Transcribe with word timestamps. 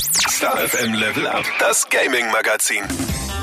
Star 0.00 0.56
FM 0.56 0.94
Level 0.94 1.26
Up, 1.26 1.44
das 1.58 1.86
Gaming 1.90 2.30
Magazin. 2.32 2.82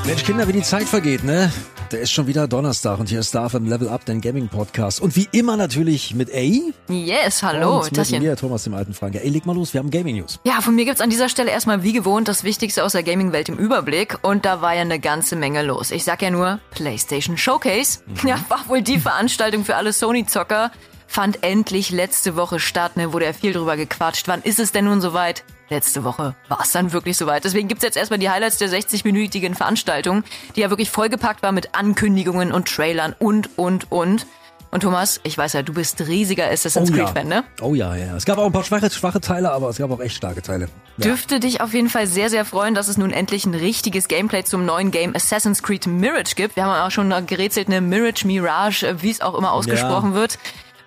Mensch, 0.06 0.24
Kinder, 0.24 0.48
wie 0.48 0.52
die 0.52 0.62
Zeit 0.62 0.88
vergeht, 0.88 1.22
ne? 1.22 1.52
Der 1.92 2.00
ist 2.00 2.10
schon 2.10 2.26
wieder 2.26 2.48
Donnerstag 2.48 2.98
und 2.98 3.08
hier 3.08 3.20
ist 3.20 3.28
Star 3.28 3.48
FM 3.48 3.66
Level 3.66 3.88
Up, 3.88 4.04
dein 4.04 4.20
Gaming 4.20 4.48
Podcast. 4.48 5.00
Und 5.00 5.14
wie 5.14 5.28
immer 5.30 5.56
natürlich 5.56 6.14
mit 6.16 6.34
A. 6.34 6.92
Yes, 6.92 7.44
hallo, 7.44 7.82
und 7.82 7.96
mit 7.96 8.20
mir, 8.20 8.36
Thomas, 8.36 8.64
dem 8.64 8.74
alten 8.74 8.92
Frank. 8.92 9.14
Ja, 9.14 9.20
ey, 9.20 9.28
leg 9.28 9.46
mal 9.46 9.54
los, 9.54 9.72
wir 9.72 9.78
haben 9.78 9.90
Gaming 9.92 10.16
News. 10.16 10.40
Ja, 10.44 10.60
von 10.60 10.74
mir 10.74 10.84
gibt's 10.84 11.00
an 11.00 11.10
dieser 11.10 11.28
Stelle 11.28 11.52
erstmal 11.52 11.84
wie 11.84 11.92
gewohnt 11.92 12.26
das 12.26 12.42
Wichtigste 12.42 12.82
aus 12.82 12.90
der 12.90 13.04
Gaming-Welt 13.04 13.48
im 13.48 13.56
Überblick. 13.56 14.18
Und 14.22 14.44
da 14.44 14.60
war 14.60 14.74
ja 14.74 14.80
eine 14.80 14.98
ganze 14.98 15.36
Menge 15.36 15.62
los. 15.62 15.92
Ich 15.92 16.02
sag 16.02 16.22
ja 16.22 16.30
nur 16.30 16.58
PlayStation 16.72 17.38
Showcase. 17.38 18.00
Mhm. 18.04 18.28
Ja, 18.28 18.44
war 18.48 18.68
wohl 18.68 18.82
die 18.82 18.98
Veranstaltung 18.98 19.64
für 19.64 19.76
alle 19.76 19.92
Sony-Zocker. 19.92 20.72
Fand 21.06 21.44
endlich 21.44 21.90
letzte 21.90 22.34
Woche 22.34 22.58
statt, 22.58 22.96
ne? 22.96 23.12
Wurde 23.12 23.26
ja 23.26 23.32
viel 23.32 23.52
drüber 23.52 23.76
gequatscht. 23.76 24.26
Wann 24.26 24.42
ist 24.42 24.58
es 24.58 24.72
denn 24.72 24.86
nun 24.86 25.00
soweit? 25.00 25.44
Letzte 25.70 26.02
Woche 26.04 26.34
war 26.48 26.60
es 26.62 26.72
dann 26.72 26.92
wirklich 26.92 27.16
soweit. 27.16 27.44
Deswegen 27.44 27.68
gibt's 27.68 27.84
jetzt 27.84 27.96
erstmal 27.96 28.18
die 28.18 28.30
Highlights 28.30 28.56
der 28.56 28.70
60-minütigen 28.70 29.54
Veranstaltung, 29.54 30.24
die 30.56 30.60
ja 30.60 30.70
wirklich 30.70 30.90
vollgepackt 30.90 31.42
war 31.42 31.52
mit 31.52 31.74
Ankündigungen 31.74 32.52
und 32.52 32.68
Trailern 32.68 33.14
und, 33.18 33.58
und, 33.58 33.92
und. 33.92 34.26
Und 34.70 34.82
Thomas, 34.82 35.20
ich 35.22 35.36
weiß 35.36 35.54
ja, 35.54 35.62
du 35.62 35.72
bist 35.72 36.00
riesiger 36.06 36.50
Assassin's 36.50 36.90
ja. 36.90 36.96
Creed-Fan, 36.96 37.26
ne? 37.26 37.44
Oh 37.62 37.74
ja, 37.74 37.96
ja. 37.96 38.16
Es 38.16 38.26
gab 38.26 38.36
auch 38.36 38.46
ein 38.46 38.52
paar 38.52 38.64
schwache, 38.64 38.90
schwache 38.90 39.20
Teile, 39.20 39.50
aber 39.50 39.70
es 39.70 39.78
gab 39.78 39.90
auch 39.90 40.00
echt 40.00 40.16
starke 40.16 40.42
Teile. 40.42 40.68
Ja. 40.98 41.04
Dürfte 41.04 41.40
dich 41.40 41.62
auf 41.62 41.72
jeden 41.72 41.88
Fall 41.88 42.06
sehr, 42.06 42.28
sehr 42.28 42.44
freuen, 42.44 42.74
dass 42.74 42.88
es 42.88 42.98
nun 42.98 43.10
endlich 43.10 43.46
ein 43.46 43.54
richtiges 43.54 44.08
Gameplay 44.08 44.44
zum 44.44 44.66
neuen 44.66 44.90
Game 44.90 45.16
Assassin's 45.16 45.62
Creed 45.62 45.86
Mirage 45.86 46.34
gibt. 46.34 46.56
Wir 46.56 46.66
haben 46.66 46.86
auch 46.86 46.90
schon 46.90 47.14
gerätselt, 47.26 47.68
eine 47.68 47.80
Mirage, 47.80 48.26
Mirage, 48.26 48.96
wie 49.00 49.10
es 49.10 49.22
auch 49.22 49.34
immer 49.34 49.52
ausgesprochen 49.52 50.12
wird. 50.12 50.38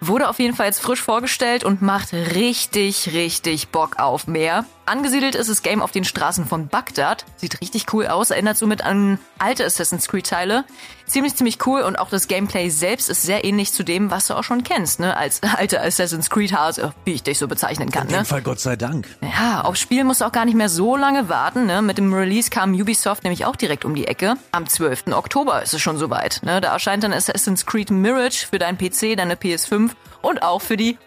Wurde 0.03 0.29
auf 0.29 0.39
jeden 0.39 0.55
Fall 0.55 0.65
jetzt 0.65 0.81
frisch 0.81 1.01
vorgestellt 1.01 1.63
und 1.63 1.83
macht 1.83 2.11
richtig, 2.11 3.13
richtig 3.13 3.69
Bock 3.69 3.99
auf 3.99 4.25
mehr. 4.25 4.65
Angesiedelt 4.91 5.35
ist 5.35 5.49
das 5.49 5.61
Game 5.61 5.81
auf 5.81 5.91
den 5.91 6.03
Straßen 6.03 6.45
von 6.45 6.67
Bagdad. 6.67 7.23
Sieht 7.37 7.61
richtig 7.61 7.93
cool 7.93 8.07
aus, 8.07 8.29
erinnert 8.29 8.57
somit 8.57 8.83
an 8.83 9.19
alte 9.39 9.63
Assassin's 9.63 10.09
Creed 10.09 10.27
Teile. 10.27 10.65
Ziemlich, 11.05 11.33
ziemlich 11.33 11.65
cool 11.65 11.83
und 11.83 11.97
auch 11.97 12.09
das 12.09 12.27
Gameplay 12.27 12.67
selbst 12.67 13.09
ist 13.09 13.21
sehr 13.21 13.45
ähnlich 13.45 13.71
zu 13.71 13.83
dem, 13.83 14.11
was 14.11 14.27
du 14.27 14.33
auch 14.33 14.43
schon 14.43 14.65
kennst, 14.65 14.99
ne? 14.99 15.15
Als 15.15 15.41
alter 15.57 15.81
Assassin's 15.81 16.29
Creed 16.29 16.51
Hase, 16.51 16.93
wie 17.05 17.13
ich 17.13 17.23
dich 17.23 17.39
so 17.39 17.47
bezeichnen 17.47 17.89
kann, 17.89 18.07
In 18.07 18.09
dem 18.09 18.19
ne? 18.19 18.25
Fall 18.25 18.41
Gott 18.41 18.59
sei 18.59 18.75
Dank. 18.75 19.07
Ja, 19.21 19.61
aufs 19.61 19.79
Spiel 19.79 20.03
musst 20.03 20.19
du 20.19 20.25
auch 20.25 20.33
gar 20.33 20.43
nicht 20.43 20.55
mehr 20.55 20.67
so 20.67 20.97
lange 20.97 21.29
warten. 21.29 21.67
Ne? 21.67 21.81
Mit 21.81 21.97
dem 21.97 22.13
Release 22.13 22.49
kam 22.49 22.73
Ubisoft 22.73 23.23
nämlich 23.23 23.45
auch 23.45 23.55
direkt 23.55 23.85
um 23.85 23.95
die 23.95 24.09
Ecke. 24.09 24.35
Am 24.51 24.67
12. 24.67 25.07
Oktober 25.13 25.63
ist 25.63 25.73
es 25.73 25.81
schon 25.81 25.97
soweit. 25.97 26.41
Ne? 26.43 26.59
Da 26.59 26.73
erscheint 26.73 27.05
dann 27.05 27.13
Assassin's 27.13 27.65
Creed 27.65 27.91
Mirage 27.91 28.45
für 28.45 28.59
deinen 28.59 28.77
PC, 28.77 29.15
deine 29.15 29.35
PS5 29.35 29.91
und 30.21 30.43
auch 30.43 30.61
für 30.61 30.77
die 30.77 30.97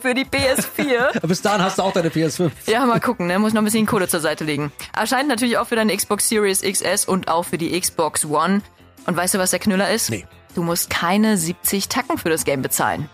für 0.00 0.14
die 0.14 0.24
PS4. 0.24 1.16
Aber 1.16 1.28
bis 1.28 1.42
dahin 1.42 1.62
hast 1.62 1.78
du 1.78 1.82
auch 1.82 1.92
deine 1.92 2.08
PS5. 2.08 2.50
ja, 2.66 2.84
mal 2.86 3.00
gucken, 3.00 3.26
ne? 3.26 3.38
muss 3.38 3.52
noch 3.52 3.62
ein 3.62 3.64
bisschen 3.64 3.86
Kohle 3.86 4.08
zur 4.08 4.20
Seite 4.20 4.44
legen. 4.44 4.72
Erscheint 4.96 5.28
natürlich 5.28 5.58
auch 5.58 5.66
für 5.66 5.76
deine 5.76 5.96
Xbox 5.96 6.28
Series 6.28 6.62
XS 6.62 7.04
und 7.04 7.28
auch 7.28 7.44
für 7.44 7.58
die 7.58 7.78
Xbox 7.78 8.24
One. 8.24 8.62
Und 9.06 9.16
weißt 9.16 9.34
du, 9.34 9.38
was 9.38 9.50
der 9.50 9.58
Knüller 9.58 9.90
ist? 9.90 10.10
Nee. 10.10 10.26
Du 10.54 10.62
musst 10.62 10.90
keine 10.90 11.36
70 11.36 11.88
Tacken 11.88 12.18
für 12.18 12.30
das 12.30 12.44
Game 12.44 12.62
bezahlen. 12.62 13.08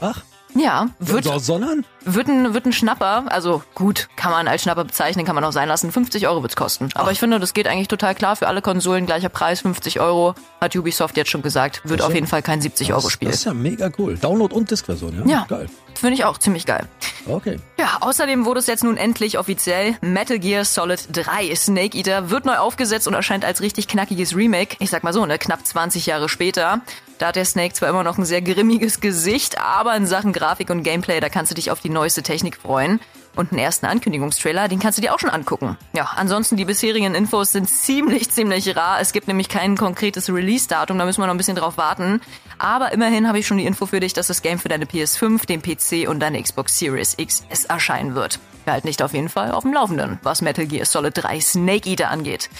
Ach, 0.00 0.22
Ja, 0.54 0.88
wird, 0.98 1.24
so, 1.24 1.38
sondern? 1.38 1.86
wird 2.04 2.28
ein, 2.28 2.54
wird 2.54 2.66
ein 2.66 2.72
Schnapper, 2.72 3.24
also 3.28 3.62
gut, 3.74 4.08
kann 4.16 4.30
man 4.30 4.48
als 4.48 4.62
Schnapper 4.62 4.84
bezeichnen, 4.84 5.24
kann 5.24 5.34
man 5.34 5.44
auch 5.44 5.52
sein 5.52 5.68
lassen. 5.68 5.90
50 5.90 6.28
Euro 6.28 6.42
wird's 6.42 6.56
kosten. 6.56 6.88
Aber 6.94 7.10
ich 7.10 7.18
finde, 7.18 7.40
das 7.40 7.54
geht 7.54 7.66
eigentlich 7.66 7.88
total 7.88 8.14
klar 8.14 8.36
für 8.36 8.48
alle 8.48 8.62
Konsolen, 8.62 9.06
gleicher 9.06 9.28
Preis, 9.28 9.60
50 9.60 10.00
Euro, 10.00 10.34
hat 10.60 10.76
Ubisoft 10.76 11.16
jetzt 11.16 11.30
schon 11.30 11.42
gesagt. 11.42 11.80
Wird 11.84 12.00
ist 12.00 12.06
auf 12.06 12.14
jeden 12.14 12.26
Fall 12.26 12.42
kein 12.42 12.60
70-Euro-Spiel. 12.60 13.28
Das 13.28 13.38
ist 13.38 13.44
ja 13.44 13.54
mega 13.54 13.90
cool. 13.98 14.16
Download 14.16 14.54
und 14.54 14.70
Diskversion, 14.70 15.26
ja? 15.26 15.32
Ja, 15.32 15.46
Geil. 15.48 15.68
Finde 15.98 16.14
ich 16.14 16.24
auch 16.24 16.38
ziemlich 16.38 16.66
geil. 16.66 16.88
Okay. 17.26 17.58
Ja, 17.78 17.98
außerdem 18.00 18.44
wurde 18.44 18.60
es 18.60 18.66
jetzt 18.66 18.82
nun 18.82 18.96
endlich 18.96 19.38
offiziell. 19.38 19.96
Metal 20.00 20.38
Gear 20.38 20.64
Solid 20.64 21.06
3 21.12 21.54
Snake 21.54 21.96
Eater 21.96 22.30
wird 22.30 22.44
neu 22.44 22.56
aufgesetzt 22.56 23.06
und 23.06 23.14
erscheint 23.14 23.44
als 23.44 23.60
richtig 23.60 23.86
knackiges 23.88 24.36
Remake. 24.36 24.76
Ich 24.80 24.90
sag 24.90 25.04
mal 25.04 25.12
so, 25.12 25.24
ne, 25.24 25.38
knapp 25.38 25.64
20 25.64 26.06
Jahre 26.06 26.28
später. 26.28 26.80
Da 27.18 27.28
hat 27.28 27.36
der 27.36 27.44
Snake 27.44 27.74
zwar 27.74 27.88
immer 27.88 28.02
noch 28.02 28.18
ein 28.18 28.24
sehr 28.24 28.42
grimmiges 28.42 29.00
Gesicht, 29.00 29.58
aber 29.58 29.94
in 29.94 30.06
Sachen 30.06 30.32
Grafik 30.32 30.70
und 30.70 30.82
Gameplay, 30.82 31.20
da 31.20 31.28
kannst 31.28 31.52
du 31.52 31.54
dich 31.54 31.70
auf 31.70 31.80
die 31.80 31.90
neueste 31.90 32.22
Technik 32.22 32.56
freuen. 32.56 32.98
Und 33.34 33.50
einen 33.50 33.60
ersten 33.60 33.86
Ankündigungstrailer, 33.86 34.68
den 34.68 34.78
kannst 34.78 34.98
du 34.98 35.02
dir 35.02 35.14
auch 35.14 35.18
schon 35.18 35.30
angucken. 35.30 35.78
Ja, 35.94 36.10
ansonsten 36.16 36.56
die 36.56 36.64
bisherigen 36.64 37.14
Infos 37.14 37.52
sind 37.52 37.68
ziemlich, 37.68 38.30
ziemlich 38.30 38.76
rar. 38.76 39.00
Es 39.00 39.12
gibt 39.12 39.28
nämlich 39.28 39.48
kein 39.48 39.76
konkretes 39.76 40.28
Release-Datum, 40.28 40.98
da 40.98 41.04
müssen 41.04 41.20
wir 41.20 41.26
noch 41.26 41.34
ein 41.34 41.38
bisschen 41.38 41.56
drauf 41.56 41.78
warten. 41.78 42.20
Aber 42.58 42.92
immerhin 42.92 43.26
habe 43.26 43.38
ich 43.38 43.46
schon 43.46 43.58
die 43.58 43.66
Info 43.66 43.86
für 43.86 44.00
dich, 44.00 44.12
dass 44.12 44.26
das 44.26 44.42
Game 44.42 44.58
für 44.58 44.68
deine 44.68 44.84
PS5, 44.84 45.46
den 45.46 45.62
PC 45.62 46.08
und 46.08 46.20
deine 46.20 46.42
Xbox 46.42 46.78
Series 46.78 47.16
XS 47.16 47.64
erscheinen 47.64 48.14
wird. 48.14 48.38
Wir 48.64 48.74
halten 48.74 48.86
nicht 48.86 49.02
auf 49.02 49.14
jeden 49.14 49.28
Fall 49.28 49.50
auf 49.50 49.64
dem 49.64 49.72
Laufenden, 49.72 50.18
was 50.22 50.42
Metal 50.42 50.66
Gear 50.66 50.84
Solid 50.84 51.14
3 51.16 51.40
Snake 51.40 51.88
Eater 51.88 52.10
angeht. 52.10 52.50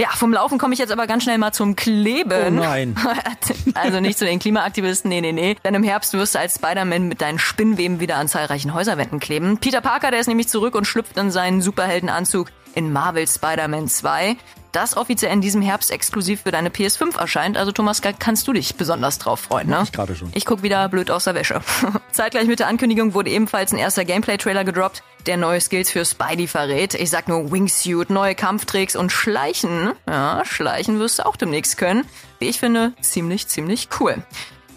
Ja, 0.00 0.08
vom 0.10 0.32
Laufen 0.32 0.58
komme 0.58 0.74
ich 0.74 0.78
jetzt 0.78 0.92
aber 0.92 1.08
ganz 1.08 1.24
schnell 1.24 1.38
mal 1.38 1.52
zum 1.52 1.74
Kleben. 1.74 2.58
Oh 2.58 2.62
nein. 2.62 2.94
Also 3.74 4.00
nicht 4.00 4.18
zu 4.18 4.24
den 4.24 4.38
Klimaaktivisten, 4.38 5.08
nee, 5.08 5.20
nee, 5.20 5.32
nee. 5.32 5.56
Denn 5.64 5.74
im 5.74 5.82
Herbst 5.82 6.12
wirst 6.12 6.34
du 6.34 6.38
als 6.38 6.56
Spider-Man 6.56 7.08
mit 7.08 7.20
deinen 7.20 7.38
Spinnweben 7.38 8.00
wieder 8.00 8.16
an 8.16 8.28
zahlreichen 8.28 8.74
Häuserwänden 8.74 9.20
kleben. 9.20 9.58
Peter 9.58 9.80
Parker, 9.80 10.10
der 10.10 10.20
ist 10.20 10.26
nämlich 10.26 10.48
zurück 10.48 10.74
und 10.74 10.86
schlüpft 10.86 11.16
in 11.16 11.30
seinen 11.30 11.62
Superheldenanzug 11.62 12.50
in 12.74 12.92
Marvel 12.92 13.26
Spider-Man 13.26 13.88
2. 13.88 14.36
Das 14.72 14.96
offiziell 14.96 15.32
in 15.32 15.40
diesem 15.40 15.62
Herbst 15.62 15.90
exklusiv 15.90 16.42
für 16.42 16.50
deine 16.50 16.68
PS5 16.68 17.18
erscheint. 17.18 17.56
Also 17.56 17.72
Thomas, 17.72 18.02
kannst 18.18 18.46
du 18.46 18.52
dich 18.52 18.74
besonders 18.74 19.18
drauf 19.18 19.40
freuen, 19.40 19.68
ne? 19.68 19.80
Ich 19.84 19.92
gerade 19.92 20.14
schon. 20.14 20.30
Ich 20.34 20.44
guck 20.44 20.62
wieder 20.62 20.88
blöd 20.88 21.10
aus 21.10 21.24
der 21.24 21.34
Wäsche. 21.34 21.60
Zeitgleich 22.12 22.46
mit 22.46 22.60
der 22.60 22.68
Ankündigung 22.68 23.14
wurde 23.14 23.30
ebenfalls 23.30 23.72
ein 23.72 23.78
erster 23.78 24.04
Gameplay-Trailer 24.04 24.64
gedroppt, 24.64 25.02
der 25.26 25.36
neue 25.36 25.60
Skills 25.60 25.90
für 25.90 26.04
Spidey 26.04 26.46
verrät. 26.46 26.94
Ich 26.94 27.10
sag 27.10 27.28
nur 27.28 27.50
Wingsuit, 27.50 28.10
neue 28.10 28.34
Kampftricks 28.34 28.94
und 28.94 29.10
Schleichen. 29.10 29.92
Ja, 30.06 30.42
Schleichen 30.44 30.98
wirst 30.98 31.18
du 31.18 31.26
auch 31.26 31.36
demnächst 31.36 31.78
können. 31.78 32.04
Wie 32.38 32.48
ich 32.48 32.60
finde, 32.60 32.92
ziemlich, 33.00 33.48
ziemlich 33.48 33.88
cool. 34.00 34.22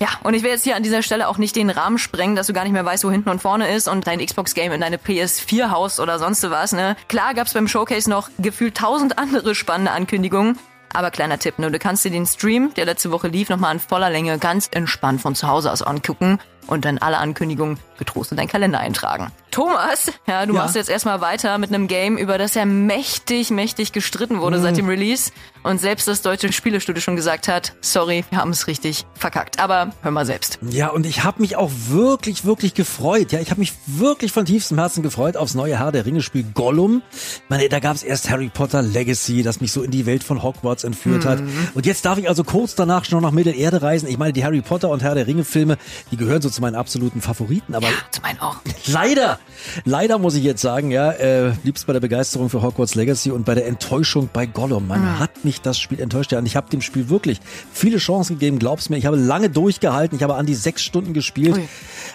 Ja, 0.01 0.07
und 0.23 0.33
ich 0.33 0.41
will 0.41 0.49
jetzt 0.49 0.63
hier 0.63 0.75
an 0.75 0.81
dieser 0.81 1.03
Stelle 1.03 1.27
auch 1.27 1.37
nicht 1.37 1.55
den 1.55 1.69
Rahmen 1.69 1.99
sprengen, 1.99 2.35
dass 2.35 2.47
du 2.47 2.53
gar 2.53 2.63
nicht 2.63 2.73
mehr 2.73 2.83
weißt, 2.83 3.03
wo 3.03 3.11
hinten 3.11 3.29
und 3.29 3.39
vorne 3.39 3.71
ist 3.71 3.87
und 3.87 4.07
dein 4.07 4.17
Xbox-Game 4.17 4.71
in 4.71 4.81
deine 4.81 4.97
PS4 4.97 5.69
haust 5.69 5.99
oder 5.99 6.17
sonst 6.17 6.49
was, 6.49 6.71
ne? 6.71 6.95
Klar 7.07 7.35
gab's 7.35 7.53
beim 7.53 7.67
Showcase 7.67 8.09
noch 8.09 8.29
gefühlt 8.39 8.75
tausend 8.75 9.19
andere 9.19 9.53
spannende 9.53 9.91
Ankündigungen, 9.91 10.57
aber 10.91 11.11
kleiner 11.11 11.37
Tipp, 11.37 11.59
ne? 11.59 11.69
Du 11.69 11.77
kannst 11.77 12.03
dir 12.03 12.09
den 12.09 12.25
Stream, 12.25 12.73
der 12.73 12.85
letzte 12.85 13.11
Woche 13.11 13.27
lief, 13.27 13.49
nochmal 13.49 13.75
in 13.75 13.79
voller 13.79 14.09
Länge 14.09 14.39
ganz 14.39 14.69
entspannt 14.73 15.21
von 15.21 15.35
zu 15.35 15.47
Hause 15.47 15.71
aus 15.71 15.83
angucken 15.83 16.39
und 16.65 16.83
dann 16.85 16.97
alle 16.97 17.19
Ankündigungen 17.19 17.77
getrost 17.99 18.31
in 18.31 18.37
deinen 18.37 18.47
Kalender 18.47 18.79
eintragen. 18.79 19.31
Thomas, 19.51 20.11
ja, 20.27 20.45
du 20.47 20.53
Ja. 20.55 20.61
machst 20.61 20.75
jetzt 20.75 20.89
erstmal 20.89 21.19
weiter 21.21 21.57
mit 21.59 21.69
einem 21.69 21.87
Game, 21.87 22.17
über 22.17 22.37
das 22.39 22.55
ja 22.55 22.65
mächtig, 22.65 23.51
mächtig 23.51 23.91
gestritten 23.91 24.41
wurde 24.41 24.57
Mhm. 24.57 24.61
seit 24.63 24.77
dem 24.77 24.87
Release 24.87 25.31
und 25.63 25.79
selbst 25.79 26.07
das 26.07 26.21
deutsche 26.21 26.51
Spielestudio 26.51 27.01
schon 27.01 27.15
gesagt 27.15 27.47
hat, 27.47 27.73
sorry, 27.81 28.23
wir 28.29 28.39
haben 28.39 28.51
es 28.51 28.67
richtig 28.67 29.05
verkackt. 29.13 29.59
Aber 29.59 29.91
hör 30.01 30.11
mal 30.11 30.25
selbst. 30.25 30.59
Ja, 30.69 30.89
und 30.89 31.05
ich 31.05 31.23
habe 31.23 31.41
mich 31.41 31.55
auch 31.55 31.71
wirklich, 31.89 32.45
wirklich 32.45 32.73
gefreut. 32.73 33.31
Ja, 33.31 33.39
ich 33.39 33.51
habe 33.51 33.59
mich 33.59 33.73
wirklich 33.85 34.31
von 34.31 34.45
tiefstem 34.45 34.77
Herzen 34.77 35.03
gefreut 35.03 35.37
aufs 35.37 35.53
neue 35.53 35.77
Herr 35.79 35.91
der 35.91 36.05
Ringe-Spiel 36.05 36.43
Gollum. 36.53 37.01
Ich 37.11 37.41
meine, 37.49 37.67
da 37.69 37.79
gab 37.79 37.95
es 37.95 38.03
erst 38.03 38.29
Harry 38.29 38.49
Potter 38.53 38.81
Legacy, 38.81 39.43
das 39.43 39.61
mich 39.61 39.71
so 39.71 39.83
in 39.83 39.91
die 39.91 40.05
Welt 40.05 40.23
von 40.23 40.43
Hogwarts 40.43 40.83
entführt 40.83 41.25
hat. 41.25 41.41
Und 41.73 41.85
jetzt 41.85 42.05
darf 42.05 42.17
ich 42.17 42.27
also 42.27 42.43
kurz 42.43 42.75
danach 42.75 43.05
schon 43.05 43.21
nach 43.21 43.31
Mittelerde 43.31 43.81
reisen. 43.81 44.07
Ich 44.07 44.17
meine, 44.17 44.33
die 44.33 44.43
Harry 44.43 44.61
Potter 44.61 44.89
und 44.89 45.03
Herr 45.03 45.15
der 45.15 45.27
Ringe-Filme, 45.27 45.77
die 46.11 46.17
gehören 46.17 46.41
so 46.41 46.49
zu 46.49 46.61
meinen 46.61 46.75
absoluten 46.75 47.21
Favoriten. 47.21 47.75
Aber 47.75 47.87
Zu 48.11 48.21
meinen 48.21 48.39
auch. 48.39 48.57
leider, 48.87 49.39
leider 49.85 50.17
muss 50.17 50.35
ich 50.35 50.43
jetzt 50.43 50.61
sagen, 50.61 50.91
ja, 50.91 51.11
äh, 51.11 51.53
liebst 51.63 51.87
bei 51.87 51.93
der 51.93 51.99
Begeisterung 51.99 52.49
für 52.49 52.61
Hogwarts 52.61 52.95
Legacy 52.95 53.31
und 53.31 53.45
bei 53.45 53.55
der 53.55 53.67
Enttäuschung 53.67 54.29
bei 54.31 54.45
Gollum. 54.45 54.87
Man 54.87 55.19
hat 55.19 55.43
mich 55.43 55.50
das 55.59 55.77
Spiel 55.79 55.99
enttäuscht. 55.99 56.31
Und 56.31 56.45
ich 56.45 56.55
habe 56.55 56.69
dem 56.69 56.81
Spiel 56.81 57.09
wirklich 57.09 57.39
viele 57.73 57.97
Chancen 57.97 58.39
gegeben, 58.39 58.59
glaub's 58.59 58.89
mir. 58.89 58.95
Ich 58.97 59.05
habe 59.05 59.17
lange 59.17 59.49
durchgehalten. 59.49 60.15
Ich 60.15 60.23
habe 60.23 60.35
an 60.35 60.45
die 60.45 60.55
sechs 60.55 60.83
Stunden 60.83 61.11
gespielt. 61.13 61.57
Ui. 61.57 61.67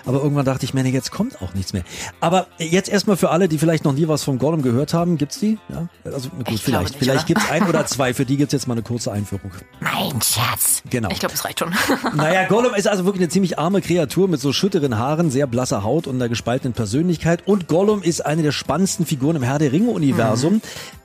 Aber 0.06 0.22
irgendwann 0.22 0.44
dachte 0.46 0.64
ich 0.64 0.72
mir, 0.72 0.82
nee, 0.84 0.90
jetzt 0.90 1.10
kommt 1.12 1.42
auch 1.42 1.52
nichts 1.52 1.72
mehr. 1.72 1.82
Aber 2.20 2.46
jetzt 2.58 2.88
erstmal 2.88 3.16
für 3.16 3.30
alle, 3.30 3.48
die 3.48 3.58
vielleicht 3.58 3.84
noch 3.84 3.92
nie 3.92 4.08
was 4.08 4.22
von 4.24 4.38
Gollum 4.38 4.62
gehört 4.62 4.94
haben, 4.94 5.18
gibt's 5.18 5.40
die? 5.40 5.58
Ja, 5.68 5.88
also 6.04 6.28
gut, 6.30 6.48
Ich 6.50 6.62
vielleicht. 6.62 6.90
nicht, 6.90 6.98
vielleicht 6.98 7.24
oder? 7.24 7.26
gibt's 7.26 7.50
ein 7.50 7.66
oder 7.68 7.84
zwei. 7.86 8.14
Für 8.14 8.24
die 8.24 8.36
gibt's 8.36 8.52
jetzt 8.52 8.68
mal 8.68 8.74
eine 8.74 8.82
kurze 8.82 9.10
Einführung. 9.12 9.50
Mein 9.80 10.22
Schatz. 10.22 10.82
Genau. 10.88 11.10
Ich 11.10 11.18
glaube, 11.18 11.32
das 11.34 11.44
reicht 11.44 11.58
schon. 11.58 11.74
Naja, 12.14 12.46
Gollum 12.46 12.74
ist 12.74 12.86
also 12.88 13.04
wirklich 13.04 13.22
eine 13.22 13.28
ziemlich 13.28 13.58
arme 13.58 13.80
Kreatur 13.80 14.28
mit 14.28 14.40
so 14.40 14.52
schütteren 14.52 14.96
Haaren, 14.96 15.30
sehr 15.30 15.46
blasser 15.46 15.82
Haut 15.82 16.06
und 16.06 16.14
einer 16.16 16.28
gespaltenen 16.28 16.72
Persönlichkeit. 16.72 17.42
Und 17.46 17.66
Gollum 17.68 18.02
ist 18.02 18.24
eine 18.24 18.42
der 18.42 18.52
spannendsten 18.52 19.06
Figuren 19.06 19.36
im 19.36 19.42
Herr 19.42 19.58
der 19.58 19.72
Ringe-Universum, 19.72 20.60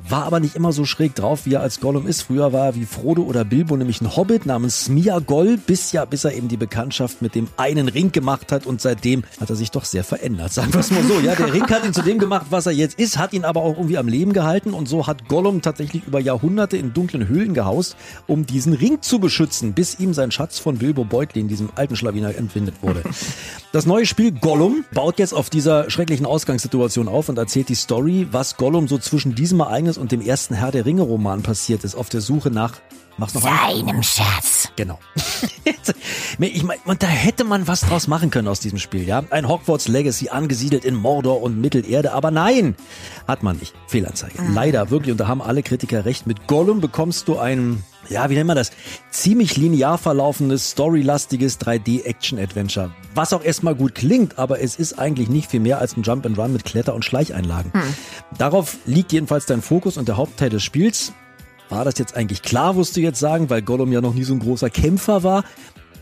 war 0.07 0.25
aber 0.25 0.39
nicht 0.39 0.55
immer 0.55 0.71
so 0.73 0.85
schräg 0.85 1.15
drauf, 1.15 1.45
wie 1.45 1.53
er 1.55 1.61
als 1.61 1.79
Gollum 1.79 2.07
ist. 2.07 2.20
Früher 2.21 2.53
war 2.53 2.75
wie 2.75 2.85
Frodo 2.85 3.23
oder 3.23 3.43
Bilbo 3.43 3.75
nämlich 3.77 4.01
ein 4.01 4.15
Hobbit 4.15 4.45
namens 4.45 4.85
Smeagol, 4.85 5.57
bis 5.57 5.91
ja, 5.91 6.05
bis 6.05 6.23
er 6.23 6.33
eben 6.33 6.47
die 6.47 6.57
Bekanntschaft 6.57 7.21
mit 7.21 7.35
dem 7.35 7.47
einen 7.57 7.87
Ring 7.87 8.11
gemacht 8.11 8.51
hat 8.51 8.65
und 8.65 8.81
seitdem 8.81 9.23
hat 9.39 9.49
er 9.49 9.55
sich 9.55 9.71
doch 9.71 9.85
sehr 9.85 10.03
verändert. 10.03 10.53
Sagen 10.61 10.73
wir 10.73 10.79
es 10.79 10.91
mal 10.91 11.03
so. 11.03 11.19
Ja, 11.19 11.35
der 11.35 11.53
Ring 11.53 11.67
hat 11.69 11.85
ihn 11.85 11.93
zu 11.93 12.01
dem 12.01 12.19
gemacht, 12.19 12.47
was 12.49 12.65
er 12.65 12.71
jetzt 12.71 12.99
ist, 12.99 13.17
hat 13.17 13.33
ihn 13.33 13.45
aber 13.45 13.61
auch 13.61 13.77
irgendwie 13.77 13.97
am 13.97 14.07
Leben 14.07 14.33
gehalten 14.33 14.73
und 14.73 14.87
so 14.87 15.07
hat 15.07 15.27
Gollum 15.27 15.61
tatsächlich 15.61 16.03
über 16.07 16.19
Jahrhunderte 16.19 16.77
in 16.77 16.93
dunklen 16.93 17.27
Höhlen 17.27 17.53
gehaust, 17.53 17.95
um 18.27 18.45
diesen 18.45 18.73
Ring 18.73 19.01
zu 19.01 19.19
beschützen, 19.19 19.73
bis 19.73 19.99
ihm 19.99 20.13
sein 20.13 20.31
Schatz 20.31 20.59
von 20.59 20.77
Bilbo 20.77 21.03
Beutlin, 21.03 21.47
diesem 21.47 21.69
alten 21.75 21.95
Schlawiner, 21.95 22.35
entwindet 22.35 22.75
wurde. 22.81 23.03
Das 23.71 23.85
neue 23.85 24.05
Spiel 24.05 24.31
Gollum 24.31 24.83
baut 24.93 25.17
jetzt 25.17 25.33
auf 25.33 25.49
dieser 25.49 25.89
schrecklichen 25.89 26.25
Ausgangssituation 26.25 27.07
auf 27.07 27.29
und 27.29 27.37
erzählt 27.37 27.69
die 27.69 27.75
Story, 27.75 28.27
was 28.31 28.57
Gollum 28.57 28.87
so 28.87 28.97
zwischen 28.97 29.33
diesem 29.33 29.61
Ereignis 29.61 29.97
und 29.97 30.11
dem 30.11 30.21
ersten 30.21 30.55
Herr 30.55 30.71
der 30.71 30.85
Ringe 30.85 31.03
Roman 31.03 31.41
passiert 31.41 31.83
ist, 31.83 31.95
auf 31.95 32.09
der 32.13 32.21
Suche 32.21 32.51
nach 32.51 32.73
Mach's 33.17 33.33
noch 33.33 33.41
Seinem 33.41 33.89
ein? 33.89 34.03
Schatz. 34.03 34.69
Genau. 34.75 34.97
ich 36.39 36.63
mein, 36.63 36.79
und 36.85 37.03
da 37.03 37.07
hätte 37.07 37.43
man 37.43 37.67
was 37.67 37.81
draus 37.81 38.07
machen 38.07 38.31
können 38.31 38.47
aus 38.47 38.59
diesem 38.59 38.79
Spiel, 38.79 39.07
ja? 39.07 39.23
Ein 39.29 39.47
Hogwarts 39.47 39.87
Legacy 39.87 40.29
angesiedelt 40.29 40.85
in 40.85 40.95
Mordor 40.95 41.41
und 41.41 41.59
Mittelerde, 41.59 42.13
aber 42.13 42.31
nein, 42.31 42.75
hat 43.27 43.43
man 43.43 43.57
nicht. 43.57 43.73
Fehlanzeige. 43.87 44.41
Mhm. 44.41 44.53
Leider, 44.55 44.89
wirklich, 44.89 45.11
und 45.11 45.19
da 45.19 45.27
haben 45.27 45.41
alle 45.41 45.61
Kritiker 45.61 46.05
recht. 46.05 46.25
Mit 46.25 46.47
Gollum 46.47 46.81
bekommst 46.81 47.27
du 47.27 47.37
ein, 47.37 47.83
ja, 48.09 48.29
wie 48.29 48.35
nennt 48.35 48.47
man 48.47 48.55
das? 48.55 48.71
Ziemlich 49.11 49.57
linear 49.57 49.97
verlaufendes, 49.97 50.71
storylastiges 50.71 51.59
3D-Action-Adventure. 51.59 52.91
Was 53.13 53.33
auch 53.33 53.43
erstmal 53.43 53.75
gut 53.75 53.93
klingt, 53.93 54.39
aber 54.39 54.61
es 54.61 54.77
ist 54.77 54.97
eigentlich 54.97 55.29
nicht 55.29 55.51
viel 55.51 55.59
mehr 55.59 55.79
als 55.79 55.97
ein 55.97 56.03
Jump 56.03 56.25
and 56.25 56.39
Run 56.39 56.53
mit 56.53 56.63
Kletter- 56.63 56.95
und 56.95 57.03
Schleicheinlagen. 57.03 57.71
Mhm. 57.73 57.93
Darauf 58.37 58.77
liegt 58.85 59.11
jedenfalls 59.11 59.45
dein 59.45 59.61
Fokus 59.61 59.97
und 59.97 60.07
der 60.07 60.17
Hauptteil 60.17 60.49
des 60.49 60.63
Spiels. 60.63 61.13
War 61.71 61.85
das 61.85 61.97
jetzt 61.97 62.17
eigentlich 62.17 62.41
klar, 62.41 62.75
wirst 62.75 62.97
du 62.97 62.99
jetzt 62.99 63.21
sagen, 63.21 63.49
weil 63.49 63.61
Gollum 63.61 63.93
ja 63.93 64.01
noch 64.01 64.13
nie 64.13 64.25
so 64.25 64.33
ein 64.33 64.39
großer 64.39 64.69
Kämpfer 64.69 65.23
war. 65.23 65.45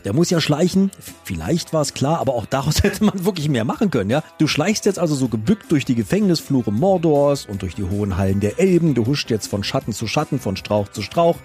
Der 0.04 0.12
muss 0.12 0.28
ja 0.28 0.40
schleichen. 0.40 0.90
Vielleicht 1.22 1.72
war 1.72 1.82
es 1.82 1.94
klar, 1.94 2.18
aber 2.18 2.34
auch 2.34 2.44
daraus 2.44 2.82
hätte 2.82 3.04
man 3.04 3.24
wirklich 3.24 3.48
mehr 3.48 3.64
machen 3.64 3.88
können, 3.88 4.10
ja. 4.10 4.24
Du 4.38 4.48
schleichst 4.48 4.84
jetzt 4.84 4.98
also 4.98 5.14
so 5.14 5.28
gebückt 5.28 5.70
durch 5.70 5.84
die 5.84 5.94
Gefängnisflure 5.94 6.72
Mordors 6.72 7.46
und 7.46 7.62
durch 7.62 7.76
die 7.76 7.84
hohen 7.84 8.16
Hallen 8.16 8.40
der 8.40 8.58
Elben. 8.58 8.94
Du 8.94 9.06
huscht 9.06 9.30
jetzt 9.30 9.46
von 9.46 9.62
Schatten 9.62 9.92
zu 9.92 10.08
Schatten, 10.08 10.40
von 10.40 10.56
Strauch 10.56 10.88
zu 10.88 11.02
Strauch 11.02 11.36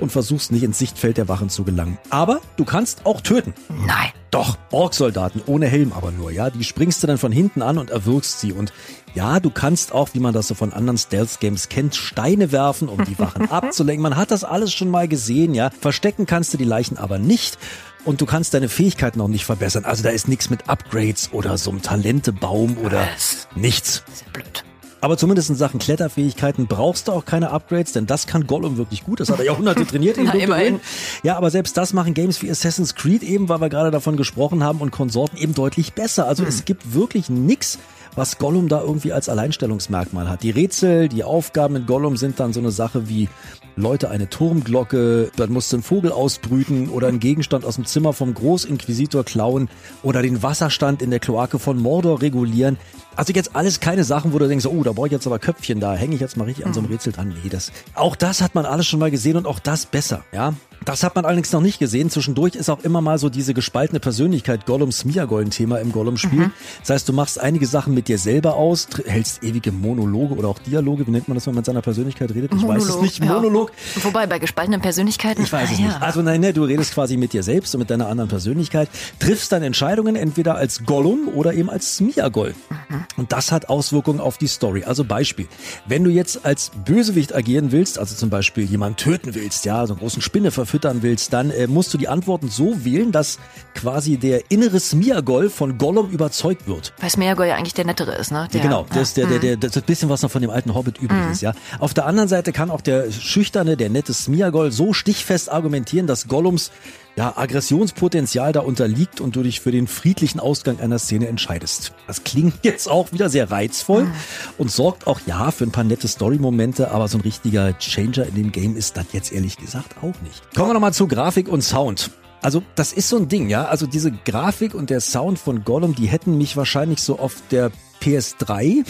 und 0.00 0.10
versuchst 0.10 0.52
nicht 0.52 0.62
ins 0.62 0.78
Sichtfeld 0.78 1.18
der 1.18 1.28
Wachen 1.28 1.50
zu 1.50 1.62
gelangen. 1.62 1.98
Aber 2.08 2.40
du 2.56 2.64
kannst 2.64 3.04
auch 3.04 3.20
töten. 3.20 3.52
Nein. 3.68 4.10
Doch, 4.36 4.58
Orksoldaten 4.70 5.40
ohne 5.46 5.66
Helm 5.66 5.94
aber 5.94 6.10
nur, 6.10 6.30
ja. 6.30 6.50
Die 6.50 6.62
springst 6.62 7.02
du 7.02 7.06
dann 7.06 7.16
von 7.16 7.32
hinten 7.32 7.62
an 7.62 7.78
und 7.78 7.88
erwürgst 7.88 8.38
sie. 8.38 8.52
Und 8.52 8.70
ja, 9.14 9.40
du 9.40 9.48
kannst 9.48 9.92
auch, 9.92 10.10
wie 10.12 10.20
man 10.20 10.34
das 10.34 10.48
so 10.48 10.54
von 10.54 10.74
anderen 10.74 10.98
Stealth-Games 10.98 11.70
kennt, 11.70 11.96
Steine 11.96 12.52
werfen, 12.52 12.90
um 12.90 13.02
die 13.02 13.18
Wachen 13.18 13.50
abzulenken. 13.50 14.02
Man 14.02 14.16
hat 14.16 14.30
das 14.30 14.44
alles 14.44 14.74
schon 14.74 14.90
mal 14.90 15.08
gesehen, 15.08 15.54
ja. 15.54 15.70
Verstecken 15.70 16.26
kannst 16.26 16.52
du 16.52 16.58
die 16.58 16.64
Leichen 16.64 16.98
aber 16.98 17.18
nicht. 17.18 17.56
Und 18.04 18.20
du 18.20 18.26
kannst 18.26 18.52
deine 18.52 18.68
Fähigkeiten 18.68 19.22
auch 19.22 19.28
nicht 19.28 19.46
verbessern. 19.46 19.86
Also 19.86 20.02
da 20.02 20.10
ist 20.10 20.28
nichts 20.28 20.50
mit 20.50 20.68
Upgrades 20.68 21.30
oder 21.32 21.56
so 21.56 21.70
einem 21.70 21.80
Talentebaum 21.80 22.76
oder 22.84 23.08
nichts. 23.54 24.04
Sehr 24.12 24.28
blöd. 24.34 24.65
Aber 25.06 25.16
zumindest 25.16 25.50
in 25.50 25.54
Sachen 25.54 25.78
Kletterfähigkeiten 25.78 26.66
brauchst 26.66 27.06
du 27.06 27.12
auch 27.12 27.24
keine 27.24 27.50
Upgrades, 27.52 27.92
denn 27.92 28.06
das 28.06 28.26
kann 28.26 28.48
Gollum 28.48 28.76
wirklich 28.76 29.04
gut. 29.04 29.20
Das 29.20 29.30
hat 29.30 29.38
er 29.38 29.44
Jahrhunderte 29.44 29.86
trainiert 29.86 30.18
in 30.18 30.26
immerhin. 30.26 30.80
Ja, 31.22 31.36
aber 31.36 31.52
selbst 31.52 31.76
das 31.76 31.92
machen 31.92 32.12
Games 32.12 32.42
wie 32.42 32.50
Assassin's 32.50 32.96
Creed 32.96 33.22
eben, 33.22 33.48
weil 33.48 33.60
wir 33.60 33.68
gerade 33.68 33.92
davon 33.92 34.16
gesprochen 34.16 34.64
haben 34.64 34.80
und 34.80 34.90
Konsorten 34.90 35.38
eben 35.38 35.54
deutlich 35.54 35.92
besser. 35.92 36.26
Also 36.26 36.42
hm. 36.42 36.48
es 36.48 36.64
gibt 36.64 36.92
wirklich 36.92 37.30
nix, 37.30 37.78
was 38.16 38.38
Gollum 38.38 38.68
da 38.68 38.80
irgendwie 38.80 39.12
als 39.12 39.28
Alleinstellungsmerkmal 39.28 40.28
hat. 40.28 40.42
Die 40.42 40.50
Rätsel, 40.50 41.08
die 41.08 41.22
Aufgaben 41.22 41.76
in 41.76 41.86
Gollum 41.86 42.16
sind 42.16 42.40
dann 42.40 42.52
so 42.52 42.60
eine 42.60 42.70
Sache 42.70 43.08
wie 43.08 43.28
Leute 43.76 44.08
eine 44.08 44.28
Turmglocke, 44.28 45.30
dann 45.36 45.52
musst 45.52 45.70
du 45.70 45.76
einen 45.76 45.82
Vogel 45.82 46.10
ausbrüten 46.10 46.88
oder 46.88 47.08
einen 47.08 47.20
Gegenstand 47.20 47.64
aus 47.66 47.74
dem 47.74 47.84
Zimmer 47.84 48.14
vom 48.14 48.32
Großinquisitor 48.32 49.22
klauen 49.22 49.68
oder 50.02 50.22
den 50.22 50.42
Wasserstand 50.42 51.02
in 51.02 51.10
der 51.10 51.20
Kloake 51.20 51.58
von 51.58 51.78
Mordor 51.78 52.22
regulieren. 52.22 52.78
Also 53.16 53.32
jetzt 53.34 53.54
alles 53.54 53.80
keine 53.80 54.04
Sachen, 54.04 54.32
wo 54.32 54.38
du 54.38 54.48
denkst, 54.48 54.66
oh, 54.66 54.82
da 54.82 54.92
brauche 54.92 55.08
ich 55.08 55.12
jetzt 55.12 55.26
aber 55.26 55.38
Köpfchen, 55.38 55.80
da 55.80 55.94
hänge 55.94 56.14
ich 56.14 56.20
jetzt 56.20 56.38
mal 56.38 56.44
richtig 56.44 56.64
an 56.64 56.72
so 56.72 56.80
einem 56.80 56.90
Rätsel 56.90 57.12
dran. 57.12 57.34
Nee, 57.42 57.50
das, 57.50 57.70
auch 57.94 58.16
das 58.16 58.40
hat 58.40 58.54
man 58.54 58.64
alles 58.64 58.86
schon 58.86 59.00
mal 59.00 59.10
gesehen 59.10 59.36
und 59.36 59.46
auch 59.46 59.58
das 59.58 59.86
besser, 59.86 60.24
ja. 60.32 60.54
Das 60.84 61.02
hat 61.02 61.14
man 61.14 61.24
allerdings 61.24 61.52
noch 61.52 61.60
nicht 61.60 61.78
gesehen. 61.78 62.10
Zwischendurch 62.10 62.54
ist 62.54 62.68
auch 62.68 62.84
immer 62.84 63.00
mal 63.00 63.18
so 63.18 63.28
diese 63.28 63.54
gespaltene 63.54 64.00
Persönlichkeit 64.00 64.66
Gollums 64.66 64.98
Smiagol-Thema 64.98 65.78
im 65.78 65.92
Gollum-Spiel. 65.92 66.46
Mhm. 66.46 66.52
Das 66.80 66.90
heißt, 66.90 67.08
du 67.08 67.12
machst 67.12 67.40
einige 67.40 67.66
Sachen 67.66 67.94
mit 67.94 68.08
dir 68.08 68.18
selber 68.18 68.54
aus, 68.54 68.86
hältst 69.06 69.42
ewige 69.42 69.72
Monologe 69.72 70.34
oder 70.34 70.48
auch 70.48 70.58
Dialoge. 70.58 71.06
Wie 71.06 71.10
nennt 71.10 71.28
man 71.28 71.34
das, 71.34 71.46
wenn 71.46 71.54
man 71.54 71.60
mit 71.60 71.66
seiner 71.66 71.82
Persönlichkeit 71.82 72.34
redet? 72.34 72.52
Ich 72.54 72.60
Monolog, 72.60 72.88
weiß 72.88 72.94
es 72.96 73.00
nicht. 73.00 73.24
Monolog. 73.24 73.72
Ja. 73.96 74.04
Wobei, 74.04 74.26
bei 74.26 74.38
gespaltenen 74.38 74.80
Persönlichkeiten. 74.80 75.42
Ich 75.42 75.52
weiß 75.52 75.72
es 75.72 75.78
ja. 75.78 75.86
nicht. 75.86 76.02
Also 76.02 76.22
nein, 76.22 76.40
ne, 76.40 76.52
du 76.52 76.64
redest 76.64 76.94
quasi 76.94 77.16
mit 77.16 77.32
dir 77.32 77.42
selbst 77.42 77.74
und 77.74 77.80
mit 77.80 77.90
deiner 77.90 78.08
anderen 78.08 78.28
Persönlichkeit, 78.28 78.88
triffst 79.18 79.52
dann 79.52 79.62
Entscheidungen 79.62 80.16
entweder 80.16 80.56
als 80.56 80.84
Gollum 80.84 81.28
oder 81.34 81.54
eben 81.54 81.70
als 81.70 81.96
Smiagol. 81.96 82.54
Mhm. 82.88 83.04
Und 83.16 83.32
das 83.32 83.52
hat 83.52 83.68
Auswirkungen 83.68 84.20
auf 84.20 84.38
die 84.38 84.46
Story. 84.46 84.84
Also 84.84 85.04
Beispiel. 85.04 85.48
Wenn 85.86 86.04
du 86.04 86.10
jetzt 86.10 86.44
als 86.44 86.70
Bösewicht 86.84 87.34
agieren 87.34 87.72
willst, 87.72 87.98
also 87.98 88.14
zum 88.14 88.30
Beispiel 88.30 88.64
jemanden 88.64 88.96
töten 88.96 89.34
willst, 89.34 89.64
ja, 89.64 89.86
so 89.86 89.94
einen 89.94 90.00
großen 90.00 90.22
Spinne 90.22 90.50
verfüttern 90.66 91.02
willst, 91.02 91.32
dann 91.32 91.50
äh, 91.50 91.66
musst 91.68 91.94
du 91.94 91.98
die 91.98 92.08
Antworten 92.08 92.48
so 92.48 92.84
wählen, 92.84 93.12
dass 93.12 93.38
quasi 93.74 94.16
der 94.16 94.50
innere 94.50 94.80
Smiagol 94.80 95.48
von 95.48 95.78
Gollum 95.78 96.10
überzeugt 96.10 96.66
wird. 96.66 96.92
Weil 96.98 97.10
Smiagol 97.10 97.46
ja 97.46 97.54
eigentlich 97.54 97.74
der 97.74 97.84
nettere 97.84 98.16
ist, 98.16 98.32
ne? 98.32 98.48
Der, 98.52 98.60
ja, 98.60 98.66
genau, 98.66 98.86
das 98.90 99.08
ist 99.08 99.16
der, 99.16 99.26
der, 99.26 99.38
der, 99.38 99.56
das 99.56 99.70
ist 99.70 99.82
ein 99.82 99.86
bisschen 99.86 100.08
was 100.08 100.22
noch 100.22 100.30
von 100.30 100.42
dem 100.42 100.50
alten 100.50 100.74
Hobbit 100.74 100.98
übrig 100.98 101.24
mhm. 101.24 101.32
ist, 101.32 101.40
ja. 101.40 101.52
Auf 101.78 101.94
der 101.94 102.06
anderen 102.06 102.28
Seite 102.28 102.52
kann 102.52 102.70
auch 102.70 102.80
der 102.80 103.10
schüchterne, 103.12 103.76
der 103.76 103.90
nette 103.90 104.12
Smiagol 104.12 104.72
so 104.72 104.92
stichfest 104.92 105.50
argumentieren, 105.50 106.06
dass 106.06 106.26
Gollums 106.26 106.72
ja, 107.16 107.32
Aggressionspotenzial 107.36 108.52
da 108.52 108.60
unterliegt 108.60 109.20
und 109.20 109.36
du 109.36 109.42
dich 109.42 109.60
für 109.60 109.72
den 109.72 109.86
friedlichen 109.86 110.38
Ausgang 110.38 110.80
einer 110.80 110.98
Szene 110.98 111.28
entscheidest. 111.28 111.92
Das 112.06 112.24
klingt 112.24 112.54
jetzt 112.62 112.88
auch 112.88 113.12
wieder 113.12 113.30
sehr 113.30 113.50
reizvoll 113.50 114.04
mhm. 114.04 114.12
und 114.58 114.70
sorgt 114.70 115.06
auch 115.06 115.20
ja 115.26 115.50
für 115.50 115.64
ein 115.64 115.72
paar 115.72 115.84
nette 115.84 116.08
Story-Momente, 116.08 116.90
aber 116.90 117.08
so 117.08 117.18
ein 117.18 117.22
richtiger 117.22 117.76
Changer 117.78 118.26
in 118.26 118.34
dem 118.34 118.52
Game 118.52 118.76
ist 118.76 118.96
das 118.96 119.06
jetzt 119.12 119.32
ehrlich 119.32 119.56
gesagt 119.56 119.96
auch 120.02 120.20
nicht. 120.22 120.54
Kommen 120.54 120.70
wir 120.70 120.74
nochmal 120.74 120.92
zu 120.92 121.08
Grafik 121.08 121.48
und 121.48 121.62
Sound. 121.62 122.10
Also 122.42 122.62
das 122.74 122.92
ist 122.92 123.08
so 123.08 123.16
ein 123.16 123.28
Ding, 123.28 123.48
ja. 123.48 123.64
Also 123.64 123.86
diese 123.86 124.12
Grafik 124.12 124.74
und 124.74 124.90
der 124.90 125.00
Sound 125.00 125.38
von 125.38 125.64
Gollum, 125.64 125.94
die 125.94 126.06
hätten 126.06 126.36
mich 126.36 126.56
wahrscheinlich 126.56 127.00
so 127.00 127.18
auf 127.18 127.42
der 127.50 127.72
PS3 128.02 128.84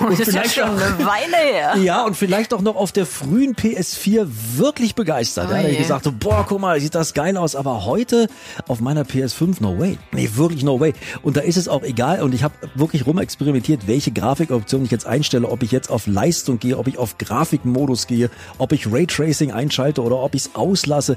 und 0.00 0.18
das 0.18 0.28
ist 0.28 0.34
ja 0.34 0.44
schon 0.44 0.64
eine 0.64 0.98
Weile 0.98 1.36
her. 1.36 1.74
Ja, 1.86 2.04
und 2.04 2.16
vielleicht 2.16 2.52
auch 2.52 2.62
noch 2.62 2.74
auf 2.74 2.90
der 2.90 3.06
frühen 3.06 3.54
PS4 3.54 4.26
wirklich 4.56 4.94
begeistert. 4.94 5.48
Oh 5.50 5.54
ja, 5.54 5.62
da 5.62 5.68
ich 5.68 5.78
gesagt, 5.78 6.08
boah, 6.18 6.44
guck 6.48 6.60
mal, 6.60 6.80
sieht 6.80 6.94
das 6.94 7.14
geil 7.14 7.36
aus. 7.36 7.54
Aber 7.54 7.84
heute 7.84 8.28
auf 8.66 8.80
meiner 8.80 9.02
PS5, 9.02 9.56
no 9.60 9.78
way. 9.78 9.98
Nee, 10.12 10.30
wirklich 10.34 10.64
no 10.64 10.80
way. 10.80 10.94
Und 11.22 11.36
da 11.36 11.42
ist 11.42 11.56
es 11.56 11.68
auch 11.68 11.82
egal. 11.82 12.22
Und 12.22 12.34
ich 12.34 12.42
habe 12.42 12.54
wirklich 12.74 13.06
rumexperimentiert, 13.06 13.86
welche 13.86 14.10
Grafikoption 14.10 14.84
ich 14.84 14.90
jetzt 14.90 15.06
einstelle, 15.06 15.48
ob 15.48 15.62
ich 15.62 15.70
jetzt 15.70 15.90
auf 15.90 16.06
Leistung 16.06 16.58
gehe, 16.58 16.76
ob 16.78 16.88
ich 16.88 16.98
auf 16.98 17.18
Grafikmodus 17.18 18.06
gehe, 18.06 18.30
ob 18.58 18.72
ich 18.72 18.90
Raytracing 18.90 19.52
einschalte 19.52 20.02
oder 20.02 20.16
ob 20.16 20.34
ich 20.34 20.46
es 20.46 20.54
auslasse. 20.54 21.16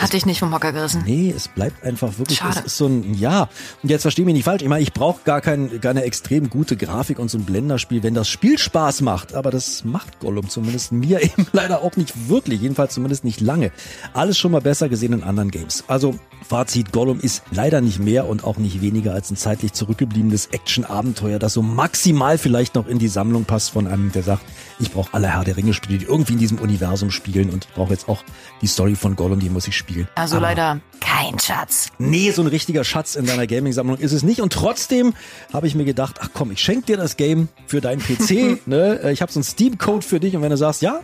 Hat 0.00 0.14
dich 0.14 0.24
nicht 0.24 0.38
vom 0.38 0.54
Hocker 0.54 0.72
gerissen? 0.72 1.02
Nee, 1.04 1.32
es 1.36 1.46
bleibt 1.46 1.84
einfach 1.84 2.16
wirklich, 2.16 2.38
Schade. 2.38 2.60
es 2.60 2.66
ist 2.66 2.76
so 2.78 2.86
ein, 2.86 3.12
ja. 3.12 3.50
Und 3.82 3.90
jetzt 3.90 4.02
versteh 4.02 4.24
mich 4.24 4.32
nicht 4.32 4.44
falsch, 4.44 4.62
ich 4.62 4.68
meine, 4.68 4.82
ich 4.82 4.94
brauche 4.94 5.20
gar 5.24 5.42
kein, 5.42 5.78
gar 5.80 5.90
eine 5.90 6.04
extrem 6.04 6.48
gute 6.48 6.78
Grafik 6.78 7.18
und 7.18 7.30
so 7.30 7.36
ein 7.36 7.44
Blenderspiel, 7.44 8.02
wenn 8.02 8.14
das 8.14 8.26
Spiel 8.26 8.56
Spaß 8.56 9.02
macht. 9.02 9.34
Aber 9.34 9.50
das 9.50 9.84
macht 9.84 10.18
Gollum 10.18 10.48
zumindest 10.48 10.92
mir 10.92 11.22
eben 11.22 11.46
leider 11.52 11.82
auch 11.82 11.96
nicht 11.96 12.30
wirklich, 12.30 12.62
jedenfalls 12.62 12.94
zumindest 12.94 13.24
nicht 13.24 13.42
lange. 13.42 13.72
Alles 14.14 14.38
schon 14.38 14.52
mal 14.52 14.62
besser 14.62 14.88
gesehen 14.88 15.12
in 15.12 15.22
anderen 15.22 15.50
Games. 15.50 15.84
Also, 15.86 16.14
Fazit, 16.48 16.92
Gollum 16.92 17.20
ist 17.20 17.42
leider 17.50 17.82
nicht 17.82 17.98
mehr 17.98 18.26
und 18.26 18.44
auch 18.44 18.56
nicht 18.56 18.80
weniger 18.80 19.12
als 19.12 19.30
ein 19.30 19.36
zeitlich 19.36 19.74
zurückgebliebenes 19.74 20.46
Action-Abenteuer, 20.46 21.38
das 21.38 21.52
so 21.52 21.60
maximal 21.62 22.38
vielleicht 22.38 22.74
noch 22.74 22.86
in 22.86 22.98
die 22.98 23.08
Sammlung 23.08 23.44
passt 23.44 23.70
von 23.70 23.86
einem, 23.86 24.10
der 24.12 24.22
sagt, 24.22 24.42
ich 24.78 24.90
brauche 24.90 25.12
alle 25.12 25.28
Herr 25.28 25.44
der 25.44 25.58
Ringe-Spiele, 25.58 25.98
die 25.98 26.06
irgendwie 26.06 26.32
in 26.32 26.38
diesem 26.38 26.58
Universum 26.58 27.10
spielen 27.10 27.50
und 27.50 27.66
ich 27.66 27.74
brauche 27.74 27.92
jetzt 27.92 28.08
auch 28.08 28.24
die 28.62 28.66
Story 28.66 28.96
von 28.96 29.14
Gollum, 29.14 29.40
die 29.40 29.50
muss 29.50 29.68
ich 29.68 29.76
spielen 29.76 29.89
spielen. 29.90 30.08
Also 30.14 30.36
Aber 30.36 30.46
leider 30.46 30.80
kein 31.00 31.38
Schatz. 31.38 31.88
Nee, 31.98 32.30
so 32.30 32.42
ein 32.42 32.48
richtiger 32.48 32.84
Schatz 32.84 33.14
in 33.14 33.26
deiner 33.26 33.46
Gaming-Sammlung 33.46 33.98
ist 33.98 34.12
es 34.12 34.22
nicht. 34.22 34.40
Und 34.40 34.52
trotzdem 34.52 35.14
habe 35.52 35.66
ich 35.66 35.74
mir 35.74 35.84
gedacht, 35.84 36.16
ach 36.20 36.28
komm, 36.32 36.50
ich 36.50 36.60
schenke 36.60 36.86
dir 36.86 36.96
das 36.96 37.16
Game 37.16 37.48
für 37.66 37.80
deinen 37.80 38.00
PC. 38.00 38.60
ne? 38.66 39.00
Äh, 39.02 39.12
ich 39.12 39.22
habe 39.22 39.32
so 39.32 39.38
einen 39.38 39.44
Steam-Code 39.44 40.02
für 40.02 40.20
dich 40.20 40.36
und 40.36 40.42
wenn 40.42 40.50
du 40.50 40.56
sagst, 40.56 40.82
ja, 40.82 41.00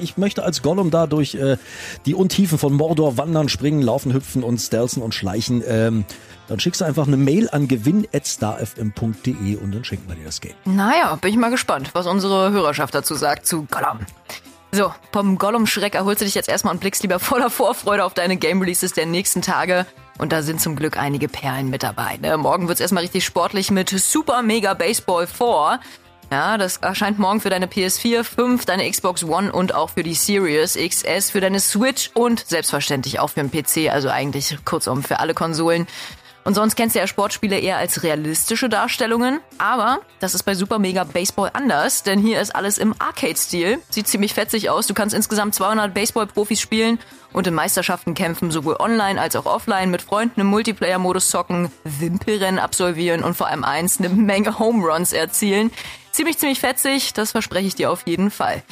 ich 0.00 0.16
möchte 0.16 0.42
als 0.44 0.62
Gollum 0.62 0.90
da 0.90 1.06
durch 1.06 1.34
äh, 1.34 1.56
die 2.04 2.14
Untiefen 2.14 2.58
von 2.58 2.72
Mordor 2.74 3.16
wandern, 3.16 3.48
springen, 3.48 3.82
laufen, 3.82 4.12
hüpfen 4.12 4.42
und 4.42 4.58
stealthen 4.58 5.02
und 5.02 5.14
schleichen, 5.14 5.62
ähm, 5.66 6.04
dann 6.48 6.60
schickst 6.60 6.80
du 6.80 6.84
einfach 6.84 7.06
eine 7.06 7.16
Mail 7.16 7.48
an 7.50 7.66
gewinn.starfm.de 7.66 9.56
und 9.56 9.74
dann 9.74 9.84
schenken 9.84 10.08
wir 10.08 10.14
dir 10.14 10.24
das 10.24 10.40
Game. 10.40 10.54
Naja, 10.64 11.16
bin 11.16 11.30
ich 11.30 11.36
mal 11.36 11.50
gespannt, 11.50 11.90
was 11.92 12.06
unsere 12.06 12.52
Hörerschaft 12.52 12.94
dazu 12.94 13.14
sagt 13.14 13.46
zu 13.46 13.66
Gollum. 13.68 13.98
So, 14.76 14.92
vom 15.10 15.38
Gollum-Schreck 15.38 15.94
erholst 15.94 16.20
du 16.20 16.26
dich 16.26 16.34
jetzt 16.34 16.50
erstmal 16.50 16.74
und 16.74 16.80
blickst 16.80 17.02
lieber 17.02 17.18
voller 17.18 17.48
Vorfreude 17.48 18.04
auf 18.04 18.12
deine 18.12 18.36
Game-Releases 18.36 18.92
der 18.92 19.06
nächsten 19.06 19.40
Tage. 19.40 19.86
Und 20.18 20.32
da 20.32 20.42
sind 20.42 20.60
zum 20.60 20.76
Glück 20.76 20.98
einige 20.98 21.28
Perlen 21.28 21.70
mit 21.70 21.82
dabei. 21.82 22.18
Ne? 22.18 22.36
Morgen 22.36 22.68
wird's 22.68 22.82
erstmal 22.82 23.02
richtig 23.02 23.24
sportlich 23.24 23.70
mit 23.70 23.88
Super 23.88 24.42
Mega 24.42 24.74
Baseball 24.74 25.26
4. 25.26 25.80
Ja, 26.30 26.58
das 26.58 26.76
erscheint 26.76 27.18
morgen 27.18 27.40
für 27.40 27.48
deine 27.48 27.68
PS4, 27.68 28.22
5, 28.22 28.66
deine 28.66 28.90
Xbox 28.90 29.24
One 29.24 29.50
und 29.50 29.74
auch 29.74 29.88
für 29.88 30.02
die 30.02 30.12
Series 30.12 30.74
XS, 30.74 31.30
für 31.30 31.40
deine 31.40 31.60
Switch 31.60 32.10
und 32.12 32.46
selbstverständlich 32.46 33.18
auch 33.18 33.30
für 33.30 33.42
den 33.42 33.50
PC, 33.50 33.90
also 33.90 34.10
eigentlich 34.10 34.58
kurzum 34.66 35.02
für 35.02 35.20
alle 35.20 35.32
Konsolen. 35.32 35.86
Und 36.46 36.54
sonst 36.54 36.76
kennst 36.76 36.94
du 36.94 37.00
ja 37.00 37.08
Sportspiele 37.08 37.58
eher 37.58 37.76
als 37.76 38.04
realistische 38.04 38.68
Darstellungen. 38.68 39.40
Aber 39.58 39.98
das 40.20 40.32
ist 40.32 40.44
bei 40.44 40.54
Super 40.54 40.78
Mega 40.78 41.02
Baseball 41.02 41.50
anders, 41.52 42.04
denn 42.04 42.20
hier 42.20 42.40
ist 42.40 42.54
alles 42.54 42.78
im 42.78 42.94
Arcade-Stil. 43.00 43.80
Sieht 43.90 44.06
ziemlich 44.06 44.32
fetzig 44.32 44.70
aus. 44.70 44.86
Du 44.86 44.94
kannst 44.94 45.12
insgesamt 45.12 45.56
200 45.56 45.92
Baseball-Profis 45.92 46.60
spielen 46.60 47.00
und 47.32 47.48
in 47.48 47.54
Meisterschaften 47.54 48.14
kämpfen, 48.14 48.52
sowohl 48.52 48.76
online 48.78 49.20
als 49.20 49.34
auch 49.34 49.44
offline, 49.44 49.90
mit 49.90 50.02
Freunden 50.02 50.40
im 50.40 50.46
Multiplayer-Modus 50.46 51.30
zocken, 51.30 51.72
Wimpelrennen 51.82 52.60
absolvieren 52.60 53.24
und 53.24 53.36
vor 53.36 53.48
allem 53.48 53.64
eins, 53.64 53.98
eine 53.98 54.08
Menge 54.08 54.60
Home 54.60 54.86
Runs 54.86 55.12
erzielen. 55.12 55.72
Ziemlich, 56.12 56.38
ziemlich 56.38 56.60
fetzig, 56.60 57.12
das 57.12 57.32
verspreche 57.32 57.66
ich 57.66 57.74
dir 57.74 57.90
auf 57.90 58.06
jeden 58.06 58.30
Fall. 58.30 58.62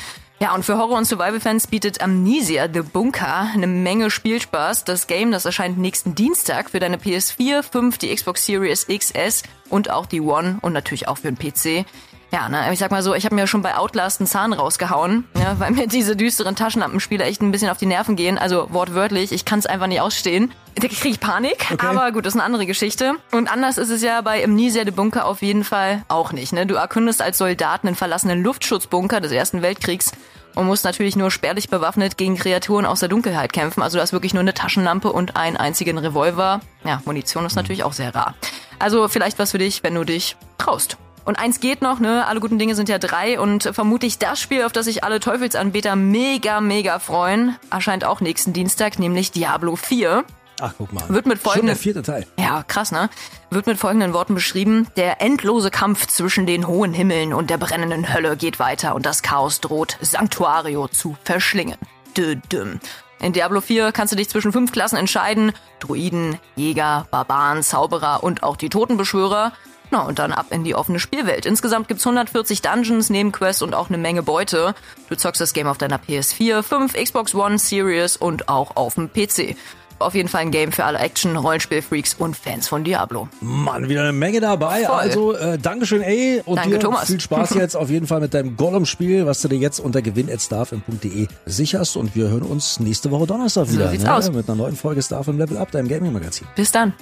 Ja, 0.41 0.55
und 0.55 0.65
für 0.65 0.77
Horror- 0.77 0.99
und 0.99 1.05
Survival-Fans 1.05 1.69
bietet 1.69 2.01
Amnesia 2.01 2.67
The 2.73 2.81
Bunker 2.81 3.51
eine 3.55 3.67
Menge 3.67 4.11
Spielspaß. 4.11 4.85
Das 4.85 5.07
Game, 5.07 5.31
das 5.31 5.45
erscheint 5.45 5.79
nächsten 5.79 6.15
Dienstag 6.15 6.71
für 6.71 6.81
deine 6.81 6.97
PS4, 6.97 7.63
5, 7.63 7.99
die 7.99 8.15
Xbox 8.15 8.45
Series 8.45 8.87
XS 8.89 9.45
und 9.71 9.91
auch 9.91 10.07
die 10.07 10.21
One 10.21 10.59
und 10.61 10.73
natürlich 10.73 11.09
auch 11.09 11.19
für 11.19 11.33
den 11.33 11.39
PC. 11.39 11.87
Ja, 12.31 12.49
ne, 12.49 12.73
ich 12.73 12.79
sag 12.79 12.91
mal 12.91 13.03
so, 13.03 13.15
ich 13.15 13.25
habe 13.25 13.35
mir 13.35 13.47
schon 13.47 13.63
bei 13.63 13.77
Outlast 13.77 14.21
einen 14.21 14.27
Zahn 14.27 14.53
rausgehauen, 14.53 15.25
ne, 15.35 15.57
weil 15.59 15.71
mir 15.71 15.87
diese 15.87 16.17
düsteren 16.17 16.57
Taschenlampenspiele 16.57 17.25
echt 17.25 17.43
ein 17.43 17.53
bisschen 17.53 17.71
auf 17.71 17.79
die 17.79 17.87
Nerven 17.87 18.17
gehen. 18.17 18.39
Also 18.39 18.69
wortwörtlich, 18.71 19.33
ich 19.33 19.45
kann 19.45 19.59
es 19.59 19.67
einfach 19.67 19.87
nicht 19.87 20.01
ausstehen. 20.01 20.53
Da 20.75 20.89
kriege 20.89 21.09
ich 21.09 21.21
Panik, 21.21 21.69
okay. 21.73 21.87
aber 21.87 22.11
gut, 22.11 22.27
das 22.27 22.35
ist 22.35 22.41
eine 22.41 22.45
andere 22.45 22.67
Geschichte. 22.67 23.13
Und 23.31 23.51
anders 23.51 23.79
ist 23.79 23.91
es 23.91 24.03
ja 24.03 24.21
bei 24.23 24.43
Amnesia 24.43 24.85
the 24.85 24.91
Bunker 24.91 25.27
auf 25.27 25.43
jeden 25.43 25.63
Fall 25.63 26.03
auch 26.09 26.33
nicht. 26.33 26.53
Ne? 26.53 26.67
Du 26.67 26.75
erkundest 26.75 27.23
als 27.23 27.39
Soldat 27.39 27.85
einen 27.85 27.95
verlassenen 27.95 28.43
Luftschutzbunker 28.43 29.21
des 29.21 29.31
Ersten 29.31 29.63
Weltkriegs 29.63 30.11
und 30.55 30.67
musst 30.67 30.85
natürlich 30.85 31.17
nur 31.17 31.31
spärlich 31.31 31.69
bewaffnet 31.69 32.17
gegen 32.17 32.37
Kreaturen 32.37 32.87
aus 32.87 33.01
der 33.01 33.09
Dunkelheit 33.09 33.53
kämpfen. 33.53 33.83
Also 33.83 33.99
du 33.99 34.03
hast 34.03 34.13
wirklich 34.13 34.35
nur 34.35 34.41
eine 34.41 34.55
Taschenlampe 34.55 35.13
und 35.13 35.37
einen 35.37 35.57
einzigen 35.57 35.99
Revolver. 35.99 36.61
Ja, 36.85 37.01
Munition 37.05 37.47
ist 37.47 37.57
natürlich 37.57 37.85
auch 37.85 37.93
sehr 37.93 38.15
rar. 38.15 38.35
Also 38.79 39.09
vielleicht 39.09 39.39
was 39.39 39.53
für 39.53 39.59
dich, 39.59 39.83
wenn 39.83 39.95
du 39.95 40.05
dich 40.05 40.37
traust. 40.59 40.97
Und 41.25 41.39
eins 41.39 41.61
geht 41.61 41.81
noch, 41.81 42.01
ne? 42.01 42.27
Alle 42.27 42.41
guten 42.41 42.59
Dinge 42.59 42.75
sind 42.75 42.89
ja 42.89 42.99
drei 42.99 43.41
und 43.41 43.71
vermutlich 43.73 44.19
das 44.19 44.41
Spiel, 44.41 44.65
auf 44.65 44.73
das 44.73 44.85
sich 44.85 45.05
alle 45.05 45.21
Teufelsanbeter 45.21 45.97
mega, 45.97 46.61
mega 46.61 46.99
freuen, 46.99 47.57
erscheint 47.71 48.05
auch 48.05 48.21
nächsten 48.21 48.53
Dienstag, 48.53 48.99
nämlich 48.99 49.33
Diablo 49.33 49.77
4. 49.77 50.25
Ach, 50.61 50.73
guck 50.79 50.93
mal. 50.93 51.03
Wird 51.09 51.27
mit 51.27 51.39
folgenden, 51.39 51.61
Schon 51.61 51.67
der 51.67 51.77
vierte 51.77 52.03
Teil. 52.03 52.27
Ja, 52.39 52.63
krass, 52.63 52.93
ne? 52.93 53.09
Wird 53.51 53.67
mit 53.67 53.79
folgenden 53.79 54.13
Worten 54.13 54.35
beschrieben. 54.35 54.87
Der 54.97 55.21
endlose 55.21 55.71
Kampf 55.71 56.07
zwischen 56.07 56.47
den 56.47 56.67
hohen 56.67 56.93
Himmeln 56.93 57.33
und 57.33 57.51
der 57.51 57.59
brennenden 57.59 58.13
Hölle 58.13 58.37
geht 58.37 58.59
weiter 58.59 58.95
und 58.95 59.05
das 59.05 59.23
Chaos 59.23 59.61
droht, 59.61 59.97
Sanctuario 60.01 60.89
zu 60.89 61.17
verschlingen. 61.25 61.79
Dö, 62.17 62.37
düm. 62.53 62.79
In 63.21 63.33
Diablo 63.33 63.61
4 63.61 63.91
kannst 63.93 64.13
du 64.13 64.17
dich 64.17 64.29
zwischen 64.29 64.53
fünf 64.53 64.71
Klassen 64.71 64.97
entscheiden. 64.97 65.53
Druiden, 65.81 66.39
Jäger, 66.57 67.07
Barbaren, 67.11 67.63
Zauberer 67.63 68.23
und 68.23 68.43
auch 68.43 68.57
die 68.57 68.69
Totenbeschwörer. 68.69 69.53
Na, 69.91 70.01
und 70.03 70.19
dann 70.19 70.33
ab 70.33 70.47
in 70.51 70.65
die 70.65 70.75
offene 70.75 70.99
Spielwelt. 70.99 71.47
Insgesamt 71.47 71.89
gibt's 71.89 72.07
140 72.07 72.63
Dungeons, 72.63 73.11
Nebenquests 73.11 73.63
und 73.63 73.75
auch 73.75 73.89
eine 73.89 73.99
Menge 73.99 74.23
Beute. 74.23 74.75
Du 75.09 75.17
zockst 75.17 75.41
das 75.41 75.53
Game 75.53 75.67
auf 75.67 75.79
deiner 75.79 75.99
PS4, 75.99 76.63
5, 76.63 76.95
Xbox 76.95 77.35
One, 77.35 77.59
Series 77.59 78.17
und 78.17 78.49
auch 78.49 78.77
auf 78.77 78.95
dem 78.95 79.11
PC. 79.13 79.57
Auf 80.01 80.15
jeden 80.15 80.29
Fall 80.29 80.41
ein 80.43 80.51
Game 80.51 80.73
für 80.73 80.85
alle 80.85 80.99
Action, 80.99 81.37
Rollenspielfreaks 81.37 82.15
und 82.15 82.37
Fans 82.37 82.67
von 82.67 82.83
Diablo. 82.83 83.29
Mann, 83.41 83.89
wieder 83.89 84.03
eine 84.03 84.13
Menge 84.13 84.41
dabei. 84.41 84.85
Voll. 84.85 84.95
Also, 84.97 85.35
äh, 85.35 85.57
Dankeschön, 85.57 86.03
ey. 86.03 86.43
Und 86.45 86.57
Danke, 86.57 86.71
dir 86.71 86.81
Thomas. 86.81 87.07
viel 87.07 87.21
Spaß 87.21 87.51
jetzt 87.55 87.77
auf 87.77 87.91
jeden 87.91 88.09
Fall 88.09 88.21
mit 88.21 88.35
deinem 88.35 88.57
Gollum-Spiel, 88.57 89.25
was 89.27 89.41
du 89.43 89.49
dir 89.49 89.59
jetzt 89.59 89.79
unter 89.79 90.03
gewinn.starfm.de 90.03 91.29
sicherst. 91.47 91.97
Und 91.97 92.17
wir 92.17 92.29
hören 92.29 92.43
uns 92.43 92.81
nächste 92.81 93.13
Woche 93.13 93.27
Donnerstag 93.27 93.71
wieder. 93.71 93.89
sieht's 93.91 94.05
aus. 94.05 94.31
Mit 94.33 94.49
einer 94.49 94.57
neuen 94.57 94.75
Folge 94.75 95.01
Starfm 95.01 95.39
Level 95.39 95.57
Up, 95.59 95.71
deinem 95.71 95.89
Gaming-Magazin. 95.89 96.49
Bis 96.57 96.73
dann. 96.73 96.93